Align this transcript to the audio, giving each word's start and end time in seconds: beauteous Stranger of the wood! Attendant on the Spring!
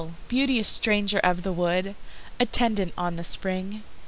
beauteous 0.29 0.67
Stranger 0.67 1.19
of 1.19 1.43
the 1.43 1.53
wood! 1.53 1.93
Attendant 2.39 2.91
on 2.97 3.17
the 3.17 3.23
Spring! 3.23 3.83